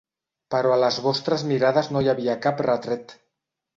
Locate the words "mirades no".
1.51-2.03